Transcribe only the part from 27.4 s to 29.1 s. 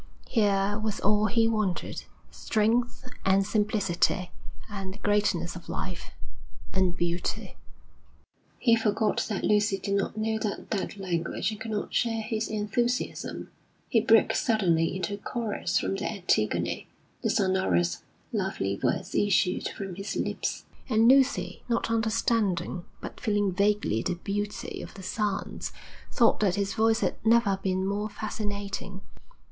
been more fascinating.